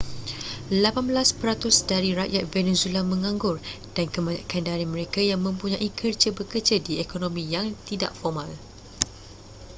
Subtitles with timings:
[0.83, 3.55] lapan belas peratus dari rakyat venezuela menganggur
[3.95, 8.49] dan kebanyakan dari mereka yang mempunyai kerja bekerja di ekonomi yang tidak formal